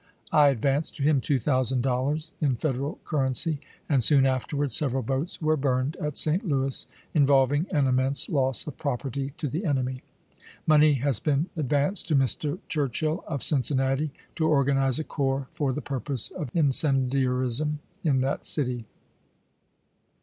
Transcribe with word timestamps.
I 0.31 0.47
advanced 0.47 0.95
to 0.95 1.03
him 1.03 1.21
$2000 1.21 2.31
in 2.41 2.55
Federal 2.55 2.97
currency, 3.05 3.59
and 3.87 4.03
soon 4.03 4.25
afterwards 4.25 4.75
several 4.75 5.03
boats 5.03 5.39
were 5.39 5.55
burned 5.55 5.95
at 5.97 6.17
St. 6.17 6.43
Louis, 6.43 6.87
involving 7.13 7.67
an 7.69 7.85
immense 7.85 8.27
loss 8.27 8.65
of 8.65 8.79
property 8.79 9.33
to 9.37 9.47
the 9.47 9.63
enemy... 9.63 10.01
Money 10.65 10.93
has 10.93 11.19
been 11.19 11.51
ad 11.55 11.69
vanced 11.69 12.07
to 12.07 12.15
Mr. 12.15 12.57
Churchill 12.67 13.23
of 13.27 13.43
Cincinnati 13.43 14.09
to 14.37 14.47
organize 14.49 14.97
a 14.97 15.03
corps 15.03 15.47
for 15.53 15.71
the 15.71 15.81
purpose 15.83 16.31
of 16.31 16.49
incendiarism 16.55 17.77
in 18.03 18.21
that 18.21 18.43
city. 18.43 18.85